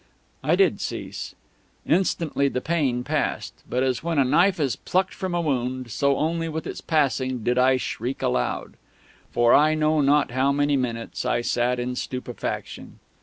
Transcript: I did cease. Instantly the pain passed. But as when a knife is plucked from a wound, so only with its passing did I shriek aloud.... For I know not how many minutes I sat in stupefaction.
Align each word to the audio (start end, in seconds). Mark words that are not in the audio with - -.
I 0.43 0.55
did 0.55 0.81
cease. 0.81 1.35
Instantly 1.85 2.47
the 2.49 2.59
pain 2.59 3.03
passed. 3.03 3.53
But 3.69 3.83
as 3.83 4.01
when 4.03 4.17
a 4.17 4.23
knife 4.25 4.59
is 4.59 4.75
plucked 4.75 5.13
from 5.13 5.35
a 5.35 5.41
wound, 5.41 5.91
so 5.91 6.17
only 6.17 6.49
with 6.49 6.65
its 6.65 6.81
passing 6.81 7.43
did 7.43 7.59
I 7.59 7.77
shriek 7.77 8.23
aloud.... 8.23 8.77
For 9.29 9.53
I 9.53 9.75
know 9.75 10.01
not 10.01 10.31
how 10.31 10.51
many 10.51 10.75
minutes 10.75 11.23
I 11.23 11.41
sat 11.41 11.79
in 11.79 11.95
stupefaction. 11.95 12.97